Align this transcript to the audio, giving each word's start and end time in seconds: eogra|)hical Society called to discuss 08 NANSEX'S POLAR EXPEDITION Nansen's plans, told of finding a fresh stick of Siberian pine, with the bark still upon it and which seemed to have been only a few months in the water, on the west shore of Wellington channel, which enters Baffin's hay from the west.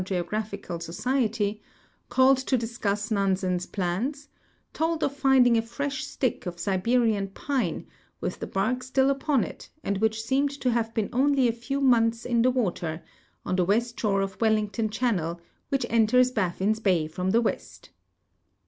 eogra|)hical 0.03 0.81
Society 0.81 1.61
called 2.09 2.39
to 2.39 2.57
discuss 2.57 3.11
08 3.11 3.15
NANSEX'S 3.15 3.17
POLAR 3.17 3.27
EXPEDITION 3.27 3.49
Nansen's 3.53 3.65
plans, 3.67 4.29
told 4.73 5.03
of 5.03 5.15
finding 5.15 5.57
a 5.59 5.61
fresh 5.61 6.03
stick 6.07 6.47
of 6.47 6.59
Siberian 6.59 7.27
pine, 7.27 7.85
with 8.19 8.39
the 8.39 8.47
bark 8.47 8.81
still 8.81 9.11
upon 9.11 9.43
it 9.43 9.69
and 9.83 9.99
which 9.99 10.23
seemed 10.23 10.49
to 10.59 10.71
have 10.71 10.91
been 10.95 11.07
only 11.13 11.47
a 11.47 11.51
few 11.53 11.79
months 11.79 12.25
in 12.25 12.41
the 12.41 12.49
water, 12.49 13.03
on 13.45 13.55
the 13.55 13.63
west 13.63 13.99
shore 13.99 14.21
of 14.21 14.41
Wellington 14.41 14.89
channel, 14.89 15.39
which 15.69 15.85
enters 15.87 16.31
Baffin's 16.31 16.81
hay 16.83 17.07
from 17.07 17.29
the 17.29 17.41
west. 17.41 17.91